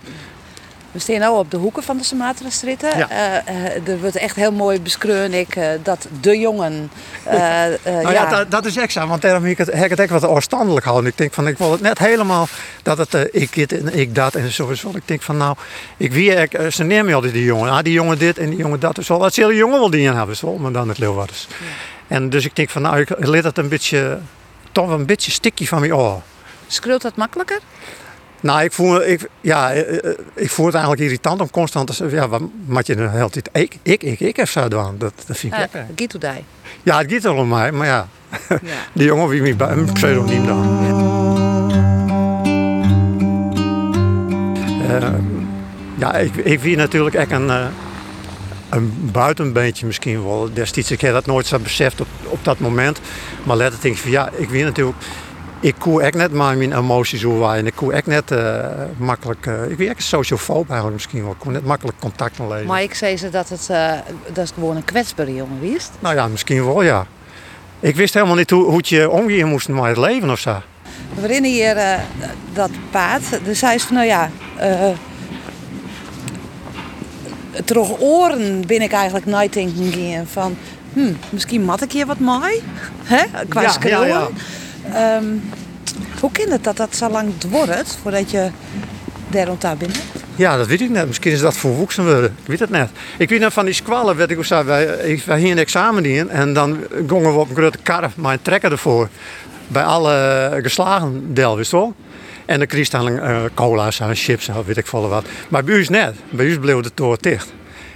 We 0.92 0.98
staan 0.98 1.20
nu 1.20 1.26
op 1.26 1.50
de 1.50 1.56
hoeken 1.56 1.82
van 1.82 1.96
de 1.96 2.04
Sumatra-stritten. 2.04 2.98
Ja. 2.98 3.08
Uh, 3.10 3.54
uh, 3.54 3.88
er 3.88 4.00
wordt 4.00 4.16
echt 4.16 4.36
heel 4.36 4.52
mooi 4.52 4.80
beschreven 4.80 5.34
ik, 5.34 5.56
uh, 5.56 5.68
dat 5.82 6.08
de 6.20 6.38
jongen. 6.38 6.72
nou 7.24 7.78
ja, 7.84 8.10
ja 8.10 8.26
dat, 8.26 8.50
dat, 8.50 8.64
is 8.64 8.76
exact, 8.76 9.08
want 9.08 9.22
daarom 9.22 9.42
heb 9.42 9.52
ik 9.52 9.58
het, 9.58 9.72
heb 9.72 9.90
ik 9.90 9.98
het 9.98 10.10
wat 10.10 10.24
afstandelijk 10.24 10.84
houden. 10.84 11.10
Ik 11.10 11.18
denk 11.18 11.32
van, 11.32 11.46
ik 11.46 11.58
wil 11.58 11.72
het 11.72 11.80
net 11.80 11.98
helemaal 11.98 12.48
dat 12.82 12.98
het 12.98 13.28
ik 13.30 13.54
dit 13.54 13.72
en 13.72 13.98
ik 13.98 14.14
dat 14.14 14.34
en 14.34 14.52
zo. 14.52 14.70
Ik 14.70 15.02
denk 15.04 15.22
van, 15.22 15.36
nou, 15.36 15.56
ik 15.96 16.12
wie 16.12 16.30
ik, 16.30 16.72
ze 16.72 16.84
nemen 16.84 17.14
altijd 17.14 17.32
die 17.32 17.44
jongen. 17.44 17.70
Ah, 17.70 17.82
die 17.82 17.92
jongen 17.92 18.18
dit 18.18 18.38
en 18.38 18.50
die 18.50 18.58
jongen 18.58 18.80
dat. 18.80 18.94
Dus 18.94 19.08
wel, 19.08 19.18
wat 19.18 19.34
zal 19.34 19.48
die 19.48 19.56
jongen 19.56 19.78
wel 19.78 19.90
die 19.90 20.10
hebben, 20.10 20.36
zo, 20.36 20.58
maar 20.58 20.72
dan 20.72 20.88
het 20.88 20.98
Leeuwarders. 20.98 21.46
Ja. 21.48 22.16
En 22.16 22.30
dus 22.30 22.44
ik 22.44 22.56
denk 22.56 22.70
van, 22.70 22.82
nou, 22.82 23.00
ik 23.00 23.26
leer 23.26 23.42
dat 23.42 23.58
een 23.58 23.68
beetje, 23.68 24.18
toch 24.72 24.90
een 24.90 25.06
beetje 25.06 25.30
stikje 25.30 25.66
van 25.66 25.80
mij 25.80 25.92
af. 25.92 26.22
Schreeuwt 26.66 27.02
dat 27.02 27.16
makkelijker? 27.16 27.60
Nou, 28.40 28.62
ik 28.62 28.72
voel, 28.72 29.02
ik, 29.02 29.28
ja, 29.40 29.72
eh, 29.72 30.04
eh, 30.04 30.18
ik 30.34 30.50
voel 30.50 30.66
het 30.66 30.74
eigenlijk 30.74 31.04
irritant 31.04 31.40
om 31.40 31.50
constant 31.50 31.86
te 31.86 31.92
zeggen, 31.92 32.18
ja, 32.18 32.28
wat 32.28 32.42
moet 32.64 32.86
je 32.86 32.96
de 32.96 33.08
hele 33.08 33.30
tijd, 33.30 33.48
ik, 33.52 33.78
ik, 33.82 34.02
ik, 34.02 34.20
ik 34.20 34.36
heb 34.36 34.48
zo 34.48 34.68
doen. 34.68 34.98
Dat, 34.98 35.12
dat 35.26 35.36
vind 35.36 35.52
ik 35.52 35.58
Ja, 35.58 35.58
lekker. 35.58 35.86
Gitu 35.96 36.18
dai. 36.18 36.44
Ja, 36.82 36.98
het 36.98 37.12
gaat 37.12 37.22
wel 37.22 37.36
om 37.36 37.48
mij, 37.48 37.72
maar 37.72 37.86
ja, 37.86 38.08
Ja. 38.48 38.56
die 38.92 39.06
jongen 39.06 39.28
wie 39.28 39.42
mij 39.42 39.56
bij 39.56 39.68
een 39.70 39.92
pseudoniem 39.92 40.46
dan. 40.46 40.78
Eh, 44.88 45.08
ja, 45.94 46.14
ik, 46.14 46.36
ik 46.36 46.60
wie 46.60 46.76
natuurlijk 46.76 47.14
echt 47.14 47.30
een, 47.30 47.50
eh, 47.50 47.66
een 48.72 49.10
buitenbeentje 49.12 49.86
misschien 49.86 50.24
wel. 50.24 50.48
Destijds, 50.52 50.90
ik 50.90 51.00
heb 51.00 51.12
dat 51.12 51.26
nooit 51.26 51.46
zo 51.46 51.58
beseft 51.58 52.00
op, 52.00 52.06
op 52.24 52.44
dat 52.44 52.58
moment. 52.58 53.00
Maar 53.42 53.56
later 53.56 53.78
denk 53.80 53.94
ik 53.94 54.00
van 54.00 54.10
ja, 54.10 54.30
ik 54.36 54.50
wie 54.50 54.64
natuurlijk... 54.64 54.96
Ik 55.60 55.74
koe 55.78 56.02
echt 56.02 56.14
net 56.14 56.32
maar 56.32 56.56
mijn 56.56 56.76
emoties 56.76 57.24
overwaaien. 57.24 57.66
Ik 57.66 57.74
koe 57.74 57.92
echt 57.92 58.06
net 58.06 58.30
eh, 58.30 58.64
makkelijk... 58.96 59.46
eh, 59.46 59.70
ik 59.70 59.76
ben 59.76 59.86
echt 59.88 59.96
een 59.96 60.02
sociofoob 60.02 60.66
eigenlijk 60.66 60.92
misschien 60.92 61.22
wel. 61.22 61.32
Ik 61.32 61.38
kon 61.38 61.52
net 61.52 61.64
makkelijk 61.64 61.98
contact 62.00 62.38
met 62.38 62.48
lezen. 62.48 62.66
Maar 62.66 62.82
ik 62.82 62.94
zei 62.94 63.16
ze 63.16 63.30
dat 63.30 63.48
het, 63.48 63.70
eh, 63.70 63.92
dat 64.26 64.36
het 64.36 64.52
gewoon 64.54 64.76
een 64.76 64.84
kwetsbare 64.84 65.34
jongen 65.34 65.60
wist. 65.60 65.90
Nou 65.98 66.14
ja, 66.14 66.28
misschien 66.28 66.64
wel 66.64 66.82
ja. 66.82 67.06
Ik 67.80 67.96
wist 67.96 68.14
helemaal 68.14 68.36
niet 68.36 68.50
hoe, 68.50 68.64
hoe 68.64 68.76
het 68.76 68.88
je 68.88 69.10
omgaan 69.10 69.48
moest 69.48 69.68
met 69.68 69.84
het 69.84 69.96
leven 69.96 70.30
of 70.30 70.38
zo. 70.38 70.62
We 71.14 71.20
herinneren 71.20 71.56
hier 71.56 72.00
dat 72.52 72.70
paard. 72.90 73.44
Dus 73.44 73.58
zei 73.58 73.78
ze 73.78 73.86
van, 73.86 73.96
nou 73.96 74.06
ja... 74.06 74.30
eh 77.52 77.60
terug 77.64 78.00
oren 78.00 78.66
ben 78.66 78.82
ik 78.82 78.92
eigenlijk 78.92 79.26
nadenken 79.26 79.92
gaan 79.92 80.26
van... 80.26 80.56
Hm, 80.92 81.12
misschien 81.30 81.62
mat 81.64 81.82
ik 81.82 81.92
hier 81.92 82.06
wat 82.06 82.18
mooi. 82.18 82.62
Hè? 83.04 83.44
Qua 83.48 83.60
Ja, 83.60 84.28
Ehm, 84.92 85.24
hoe 86.20 86.30
kan 86.32 86.50
het 86.50 86.64
dat 86.64 86.76
dat 86.76 86.96
zo 86.96 87.08
lang 87.10 87.32
dwort 87.38 87.96
voordat 88.02 88.30
je 88.30 88.50
daar 89.28 89.46
rond 89.46 89.60
daar 89.60 89.76
bent? 89.76 89.98
Ja, 90.36 90.56
dat 90.56 90.66
weet 90.66 90.80
ik 90.80 90.90
net. 90.90 91.06
Misschien 91.06 91.32
is 91.32 91.40
dat 91.40 91.56
voor 91.56 91.70
woeksen 91.70 92.04
worden. 92.04 92.36
Ik 92.42 92.46
weet 92.46 92.60
het 92.60 92.70
net. 92.70 92.90
Ik 93.18 93.28
weet 93.28 93.40
net 93.40 93.52
van 93.52 93.64
die 93.64 93.74
squallen, 93.74 94.16
weet 94.16 94.30
ik 94.30 94.36
hoe 94.36 94.44
zei, 94.44 94.64
wij, 94.64 95.38
hier 95.38 95.50
een 95.50 95.58
examen 95.58 96.04
in 96.04 96.30
en 96.30 96.52
dan 96.52 96.78
gingen 97.06 97.32
we 97.32 97.38
op 97.38 97.48
een 97.48 97.56
grote 97.56 97.78
kar, 97.82 98.10
maar 98.14 98.32
een 98.32 98.42
trekker 98.42 98.72
ervoor. 98.72 99.08
Bij 99.68 99.84
alle 99.84 100.58
geslagen 100.62 101.34
deel, 101.34 101.56
wist 101.56 101.70
je 101.70 101.76
wel. 101.76 101.94
En 102.52 102.58
dan 102.58 102.66
kreeg 102.66 102.84
je 102.90 102.90
dan 102.96 103.18
eh, 103.18 103.36
cola's 103.54 104.00
en 104.00 104.14
chips 104.14 104.48
en 104.48 104.64
weet 104.64 104.76
ik 104.76 104.86
veel 104.86 105.08
wat. 105.08 105.24
Maar 105.48 105.64
bij 105.64 105.78
ons 105.78 105.88
net. 105.88 106.14
Bij 106.30 106.46
ons 106.46 106.58
bleef 106.58 106.80
de 106.80 106.94
toren 106.94 107.18
dicht. 107.20 107.52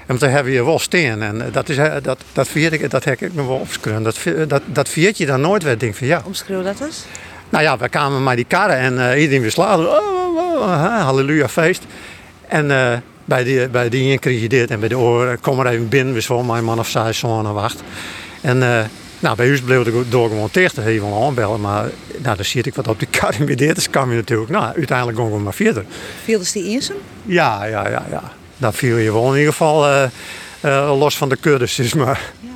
En 0.06 0.18
toen 0.18 0.28
hebben 0.28 0.46
we 0.46 0.58
hier 0.58 0.64
wel 0.64 0.78
steen. 0.78 1.22
En 1.22 1.40
eh, 1.42 1.52
dat, 1.52 1.68
is, 1.68 1.76
eh, 1.76 1.94
dat, 2.02 2.18
dat, 2.32 2.48
vier 2.48 2.72
ik, 2.72 2.90
dat 2.90 3.04
heb 3.04 3.20
ik 3.22 3.34
nog 3.34 3.46
wel 3.46 3.56
opgeschreven. 3.56 4.02
Dat, 4.02 4.18
vi- 4.18 4.46
dat, 4.46 4.62
dat 4.66 4.88
viert 4.88 5.16
je 5.18 5.26
dan 5.26 5.40
nooit 5.40 5.62
weer. 5.62 5.72
Ik 5.72 5.80
denk 5.80 5.94
van 5.94 6.06
ja, 6.06 6.22
Omschreeuw 6.25 6.62
dat 6.62 6.80
eens. 6.80 7.04
nou 7.48 7.64
ja, 7.64 7.78
we 7.78 7.88
kwamen 7.88 8.22
met 8.22 8.36
die 8.36 8.44
karren 8.48 8.76
en 8.76 9.10
eh, 9.10 9.20
iedereen 9.20 9.42
weer 9.42 9.50
slagen. 9.50 9.88
Oh, 9.90 10.36
oh, 10.36 10.60
oh, 10.60 10.82
hè, 10.82 10.88
halleluja, 11.02 11.48
feest. 11.48 11.82
En 12.48 12.70
eh, 12.70 12.98
bij 13.25 13.44
die, 13.44 13.68
bij 13.68 13.88
die 13.88 14.18
kreeg 14.18 14.40
je 14.40 14.48
dit 14.48 14.70
en 14.70 14.80
bij 14.80 14.88
de 14.88 14.98
oren, 14.98 15.40
kom 15.40 15.60
er 15.60 15.66
even 15.66 15.88
binnen, 15.88 16.14
wist 16.14 16.28
wel, 16.28 16.42
mijn 16.42 16.64
man 16.64 16.78
of 16.78 16.88
zij 16.88 17.12
zoon 17.12 17.46
en 17.46 17.52
wacht. 17.54 17.82
En 18.40 18.62
eh, 18.62 18.84
nou, 19.18 19.37
bij 19.37 19.50
ons 19.50 19.61
bleef 19.61 19.85
het 19.85 20.11
door 20.11 20.50
even 20.52 21.11
wel 21.11 21.26
aanbellen, 21.26 21.61
maar 21.61 21.90
nou, 22.18 22.37
dan 22.37 22.44
zie 22.44 22.62
ik 22.62 22.75
wat 22.75 22.88
op 22.88 22.99
die 22.99 23.08
kar 23.20 23.35
en 23.38 23.46
weer 23.46 23.56
dit, 23.56 23.75
dus 23.75 23.90
kwam 23.90 24.11
je 24.11 24.16
natuurlijk, 24.16 24.50
nou, 24.50 24.64
uiteindelijk 24.76 25.18
gingen 25.18 25.32
we 25.32 25.38
maar 25.38 25.54
verder. 25.54 25.85
Viel 26.25 26.38
dus 26.38 26.52
die 26.52 26.64
eenzaam? 26.64 26.96
Ja, 27.23 27.64
ja, 27.64 27.88
ja, 27.88 28.06
ja. 28.11 28.32
Dan 28.56 28.73
viel 28.73 28.96
je 28.96 29.12
wel 29.12 29.32
in 29.32 29.38
ieder 29.38 29.52
geval 29.52 29.87
eh, 29.87 30.04
eh, 30.61 30.99
los 30.99 31.16
van 31.16 31.28
de 31.28 31.37
kuddes, 31.37 31.75
dus 31.75 31.94
maar... 31.94 32.32
Ja. 32.40 32.49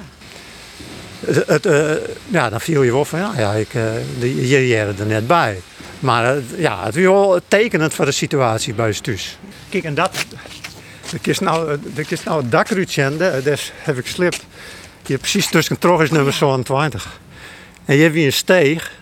Het, 1.33 1.47
het, 1.47 1.67
eh, 1.67 1.91
ja, 2.27 2.51
dan 2.51 2.61
viel 2.61 2.83
je 2.83 2.93
wel 2.93 3.05
van, 3.05 3.19
ja, 3.19 3.33
ja 3.37 3.53
ik, 3.53 3.75
eh 3.75 4.49
je 4.49 4.69
jaren 4.69 4.99
er 4.99 5.07
net 5.07 5.27
bij. 5.27 5.61
Maar 5.99 6.37
ja, 6.57 6.85
het 6.85 6.97
is 6.97 7.03
wel 7.03 7.41
tekenend 7.49 7.95
voor 7.95 8.05
de 8.05 8.13
situatie 8.13 8.75
bij 8.75 8.87
ons 8.87 9.01
thuis. 9.01 9.39
Kijk, 9.69 9.85
en 9.85 9.95
dat... 9.95 10.25
Ik 11.13 11.27
is 11.27 11.39
nou, 11.39 11.79
is 12.09 12.25
nou 12.25 12.43
het 12.43 12.51
dakruutje 12.51 13.17
dat 13.17 13.45
dat 13.45 13.73
heb 13.83 13.99
ik 13.99 14.07
slipt. 14.07 14.47
Hier 15.11 15.19
precies 15.19 15.51
tussen 15.51 15.79
terug 15.79 16.01
is 16.01 16.11
nummer 16.11 16.33
27. 16.33 17.21
En 17.85 17.97
je 17.97 18.03
hebt 18.03 18.15
weer 18.15 18.27
een 18.27 18.33
steeg. 18.33 18.93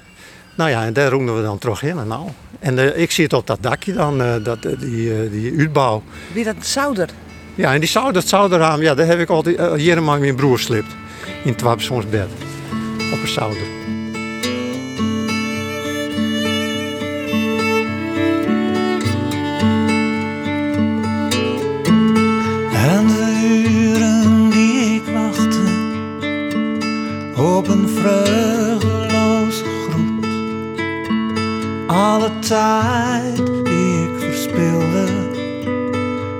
Nou 0.56 0.70
ja, 0.70 0.84
en 0.84 0.92
daar 0.92 1.10
roemen 1.10 1.36
we 1.36 1.42
dan 1.42 1.58
terug 1.58 1.82
in 1.82 1.98
en 1.98 2.08
nou. 2.08 2.28
En 2.58 2.78
eh, 2.78 3.02
ik 3.02 3.10
zie 3.10 3.24
het 3.24 3.32
op 3.32 3.46
dat 3.46 3.58
dakje 3.62 3.92
dan, 3.92 4.22
eh, 4.22 4.34
dat, 4.42 4.64
eh, 4.64 4.78
die, 4.78 5.30
die 5.30 5.58
uitbouw. 5.58 6.02
Wie 6.32 6.44
dat 6.44 6.56
zouder? 6.60 7.08
Ja, 7.54 7.74
en 7.74 7.80
die 7.80 7.88
zou, 7.88 8.12
dat 8.12 8.26
zouderraam, 8.26 8.82
ja, 8.82 8.94
daar 8.94 9.06
heb 9.06 9.18
ik 9.18 9.28
altijd 9.28 9.58
uh, 9.58 9.72
hier 9.72 10.02
maar 10.02 10.18
mijn 10.18 10.36
broer 10.36 10.58
slipt. 10.58 10.96
In 11.44 11.56
het 11.58 12.10
bed. 12.10 12.28
Op 13.12 13.20
een 13.22 13.28
zouder. 13.28 13.77
Tijd 32.48 33.36
die 33.64 34.02
ik 34.02 34.18
verspilde 34.18 35.06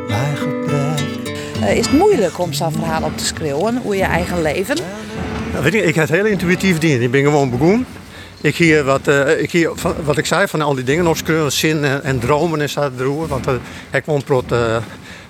bij 0.09 0.35
gebrek. 0.35 1.35
Eh, 1.63 1.77
is 1.77 1.87
het 1.87 1.99
moeilijk 1.99 2.39
om 2.39 2.53
zo'n 2.53 2.73
verhaal 2.73 3.03
op 3.03 3.17
te 3.17 3.25
schreeuwen? 3.25 3.77
Hoe 3.77 3.97
je 3.97 4.03
eigen 4.03 4.43
leven? 4.43 4.77
Ja, 5.53 5.63
weet 5.63 5.73
je, 5.73 5.83
ik 5.83 5.95
heb 5.95 6.09
het 6.09 6.17
heel 6.17 6.27
intuïtief 6.27 6.79
dien. 6.79 7.03
Ik 7.03 7.11
ben 7.11 7.23
gewoon 7.25 7.51
begonnen. 7.51 7.87
Ik 8.41 8.57
hier 8.57 8.85
wat, 8.85 9.09
eh, 9.09 9.43
ik 9.43 9.51
hier, 9.51 9.71
van, 9.75 9.95
wat 10.05 10.19
ik 10.19 10.27
zei 10.27 10.47
van 10.49 10.63
al 10.63 10.75
die 10.75 10.85
dingen 10.85 11.07
opschreeuwen, 11.07 11.53
zin 11.53 11.85
en, 11.85 12.05
en 12.05 12.19
dromen 12.19 12.61
en 12.61 12.69
zo 12.69 12.91
droegen. 12.97 13.29
Want 13.29 13.49
uh, 13.49 13.55
ik 13.91 14.07
een 14.07 14.25
prot, 14.25 14.53
eh, 14.53 14.77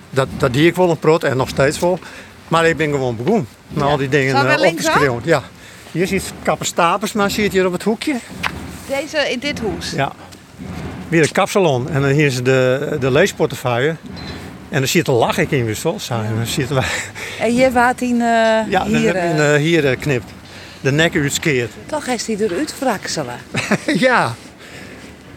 dat, 0.09 0.27
dat 0.37 0.53
die 0.53 0.67
ik 0.67 0.75
wel 0.75 0.89
een 0.89 0.99
prot 0.99 1.23
en 1.23 1.37
nog 1.37 1.49
steeds 1.49 1.79
wel. 1.79 1.99
Maar 2.47 2.67
ik 2.67 2.77
ben 2.77 2.91
gewoon 2.91 3.15
begonnen 3.15 3.47
met 3.67 3.83
Ja. 3.83 3.89
al 3.89 3.97
die 3.97 4.09
dingen 4.09 4.31
Zal 4.31 4.41
we 4.41 4.47
eh, 4.47 4.53
op 4.53 4.59
te 4.59 4.65
linksaf? 4.65 4.93
schreeuwen. 4.93 5.21
Ja. 5.25 5.43
Hier 5.91 6.07
ziet 6.07 6.33
kappenstapels, 6.43 7.13
maar 7.13 7.29
zie 7.29 7.39
je 7.39 7.45
het 7.45 7.53
hier 7.53 7.65
op 7.65 7.71
het 7.73 7.83
hoekje? 7.83 8.15
Deze 8.87 9.31
in 9.31 9.39
dit 9.39 9.59
hoes. 9.59 9.91
Ja. 9.91 10.11
Weer 11.09 11.21
een 11.21 11.31
kapsalon. 11.31 11.89
En 11.89 12.01
dan 12.01 12.11
hier 12.11 12.25
is 12.25 12.43
de, 12.43 12.97
de 12.99 13.11
leesportefeuille. 13.11 13.95
En 14.69 14.79
dan 14.79 14.89
je 14.91 14.97
het 14.97 15.07
lach 15.07 15.37
ik 15.37 15.51
in 15.51 15.65
wissel. 15.65 15.99
Zo, 15.99 16.13
en 16.13 16.45
je 16.55 16.61
het 16.61 16.85
En 17.39 17.55
je 17.55 17.71
waart 17.71 18.01
in 18.01 18.21
eh, 18.21 18.69
ja, 18.75 18.85
hier. 18.85 19.15
een, 19.15 19.39
eh, 19.39 19.55
hier 19.55 19.97
knipt. 19.97 20.31
De 20.81 20.91
nek 20.91 21.15
uitskeert. 21.15 21.71
toch 21.85 22.07
is 22.07 22.25
die 22.25 22.43
eruit 22.43 22.79
wrakselen. 22.79 23.35
ja. 24.07 24.35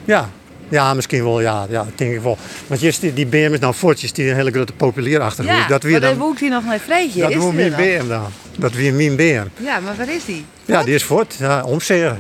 Ja. 0.05 0.29
Ja, 0.69 0.95
misschien 0.95 1.25
wel, 1.25 1.41
ja, 1.41 1.67
ja, 1.71 1.87
denk 1.95 2.15
ik 2.15 2.21
wel. 2.21 2.39
Want 2.67 2.81
je 2.81 2.95
die, 3.01 3.13
die 3.13 3.27
BM 3.27 3.51
is 3.53 3.59
nou 3.59 3.75
voortjes, 3.75 4.13
die 4.13 4.29
een 4.29 4.35
hele 4.35 4.51
grote 4.51 4.73
populier 4.73 5.21
achter 5.21 5.45
Ja, 5.45 5.67
Dat 5.69 5.83
weer 5.83 6.01
maar 6.01 6.15
dan 6.15 6.37
hij 6.39 6.49
nog 6.49 6.65
naar 6.65 6.79
Vreetje. 6.79 7.21
dat 7.21 7.33
er 7.33 7.55
mijn? 7.55 7.73
BM 7.75 8.09
dan. 8.09 8.27
Dat 8.59 8.73
weer 8.73 8.95
mijn 8.95 9.17
BM. 9.17 9.47
Ja, 9.65 9.81
maar 9.81 9.97
waar 9.97 10.09
is 10.09 10.25
die? 10.25 10.45
Ja, 10.65 10.83
die 10.83 10.95
is 10.95 11.07
ja, 11.39 11.63
omzeer. 11.65 12.19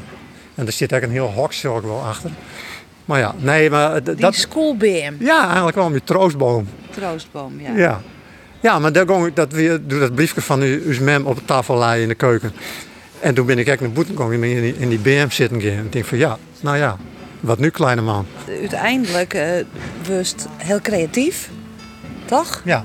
En 0.54 0.66
er 0.66 0.72
zit 0.72 0.92
eigenlijk 0.92 1.04
een 1.04 1.26
heel 1.26 1.42
hok 1.42 1.52
zo 1.52 1.74
ook 1.74 1.84
wel 1.84 2.00
achter. 2.00 2.30
Maar 3.04 3.18
ja, 3.18 3.34
nee, 3.38 3.70
maar 3.70 4.02
Die 4.04 4.14
dat, 4.14 4.34
school 4.34 4.76
BM. 4.76 5.12
ja, 5.18 5.44
eigenlijk 5.46 5.76
wel 5.76 5.88
mijn 5.90 6.04
troostboom. 6.04 6.68
Troostboom, 6.90 7.60
ja. 7.60 7.76
Ja. 7.76 8.00
Ja, 8.60 8.78
maar 8.78 8.92
daar 8.92 9.06
ging 9.06 9.26
ik 9.26 9.36
dat 9.36 9.52
weer, 9.52 9.80
doe 9.86 9.98
dat 10.00 10.14
briefje 10.14 10.40
van 10.40 10.60
uw 10.60 11.00
mem 11.00 11.26
op 11.26 11.36
de 11.36 11.44
tafel 11.44 11.76
laaien 11.76 12.02
in 12.02 12.08
de 12.08 12.14
keuken. 12.14 12.52
En 13.20 13.34
toen 13.34 13.46
ben 13.46 13.58
ik 13.58 13.66
echt 13.66 13.80
naar 13.80 13.90
boeten 13.90 14.14
gekomen 14.14 14.42
in 14.42 14.60
die, 14.62 14.76
in 14.78 14.88
die 14.88 14.98
BM 14.98 15.30
zitten 15.30 15.60
gaan. 15.60 15.70
En 15.70 15.84
ik 15.84 15.92
denk 15.92 16.04
van 16.04 16.18
ja, 16.18 16.38
nou 16.60 16.76
ja, 16.76 16.96
wat 17.40 17.58
nu 17.58 17.70
kleine 17.70 18.00
man. 18.00 18.26
Uiteindelijk 18.60 19.34
eh 19.34 19.50
was 20.08 20.30
het 20.30 20.46
heel 20.56 20.80
creatief. 20.80 21.50
Toch? 22.24 22.60
Ja, 22.64 22.84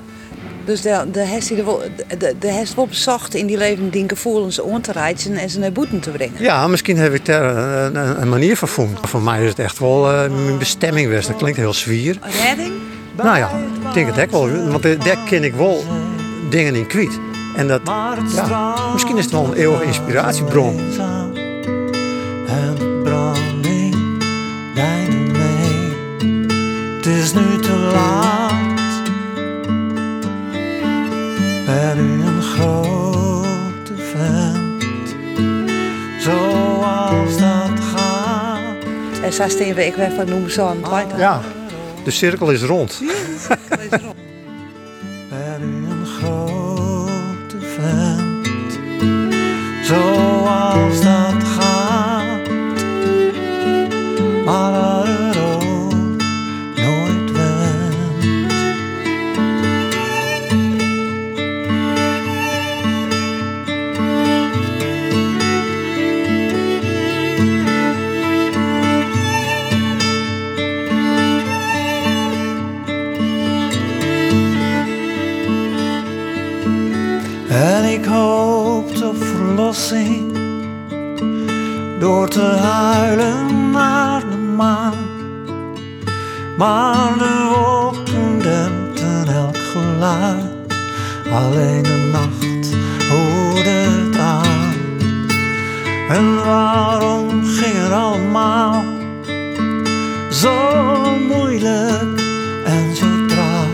Dus 0.68 0.82
de, 0.82 1.06
de 1.12 1.20
heeft 1.20 1.50
er 1.50 1.66
wel, 1.66 1.82
de, 2.18 2.36
de 2.40 2.52
heeft 2.52 2.76
wel 2.76 2.88
bezocht 2.88 3.36
in 3.36 3.46
die 3.46 3.58
leven 3.58 3.90
die 3.90 4.04
gevoelens 4.08 4.62
aan 4.62 4.82
te 4.82 4.92
reizen 4.92 5.36
en 5.36 5.50
ze 5.50 5.60
naar 5.60 5.72
boeten 5.72 6.00
te 6.00 6.10
brengen. 6.10 6.44
ja 6.44 6.68
misschien 6.68 6.98
heb 6.98 7.14
ik 7.14 7.26
daar 7.26 7.58
een, 7.58 7.96
een, 7.96 8.22
een 8.22 8.30
manier 8.30 8.58
voor 8.58 8.68
gevonden. 8.68 9.08
Voor 9.08 9.22
mij 9.22 9.44
is 9.44 9.50
het 9.50 9.60
echt 9.60 9.80
wel 9.80 10.12
eh, 10.12 10.30
mijn 10.30 10.58
bestemming 10.58 11.08
geweest. 11.08 11.28
Dat 11.28 11.38
klinkt 11.38 11.58
heel 11.58 11.74
zwier. 11.74 12.20
Redding? 12.44 12.72
Nou 13.16 13.38
ja, 13.38 13.50
ik 13.88 13.94
denk 13.94 14.08
het 14.08 14.18
echt 14.18 14.32
wel. 14.32 14.50
Want 14.50 14.84
daar 14.84 15.18
ken 15.26 15.44
ik 15.44 15.54
wel 15.54 15.84
dingen 16.50 16.76
in 16.76 16.88
kwijt. 16.88 17.20
En 17.56 17.68
dat, 17.68 17.82
ja, 18.36 18.76
misschien 18.94 19.18
is 19.18 19.24
het 19.24 19.34
wel 19.34 19.46
een 19.46 19.54
eeuwige 19.54 19.84
inspiratiebron. 19.84 20.80
En 22.48 23.02
branding 23.04 23.96
mee. 24.74 25.96
Het 26.96 27.06
is 27.06 27.34
nu 27.34 27.60
te 27.60 27.90
laat. 27.94 28.77
Ben 31.68 31.98
u 31.98 32.22
een 32.22 32.42
grote 32.42 33.96
vent. 33.96 35.16
Zoals 36.22 37.38
dat 37.38 37.80
gaat. 37.96 38.84
En 39.24 39.34
zo 39.34 39.48
steen 39.48 39.74
we 39.74 39.86
ik 39.86 39.96
weer 39.96 40.12
van 40.12 40.30
noemen 40.30 40.52
zo'n 40.52 40.90
weiter. 40.90 41.18
Ja, 41.18 41.42
de 42.04 42.12
cirkel 42.12 42.52
is 42.52 42.64
rond. 42.64 43.02
Ben 45.30 45.62
u 45.62 45.90
een 45.90 46.06
grote 46.06 47.60
vent, 47.60 48.80
zoals 49.84 50.37
wel 78.10 79.74
zien. 79.74 80.36
Door 82.00 82.28
te 82.28 82.42
huilen 82.42 83.72
naar 83.72 84.22
de 84.30 84.38
maan. 84.38 84.94
Maar 86.58 87.18
de 87.18 87.54
wolken 87.56 88.40
dempten 88.40 89.34
elk 89.34 89.58
geluid. 89.58 90.46
Alleen 91.34 91.84
de 91.84 92.10
nacht 92.12 92.76
hoorde 93.10 93.70
het 93.70 94.18
aan. 94.18 94.74
En 96.10 96.36
waarom 96.46 97.46
ging 97.46 97.74
het 97.74 97.92
allemaal 97.92 98.84
zo 100.32 100.54
moeilijk 101.28 102.22
en 102.66 102.96
zo 102.96 103.26
traag? 103.28 103.66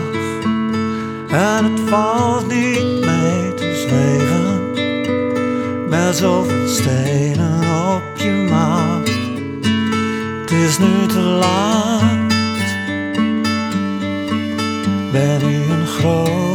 En 1.28 1.64
het 1.64 1.80
valt 1.88 2.48
niet 2.48 2.93
met 6.14 6.22
zoveel 6.22 6.68
stenen 6.68 7.58
op 7.94 8.18
je 8.18 8.46
maag. 8.50 9.02
Het 10.40 10.50
is 10.50 10.78
nu 10.78 11.06
te 11.06 11.20
laat. 11.20 12.28
Ben 15.12 15.48
u 15.48 15.70
een 15.70 15.86
groot 15.86 16.53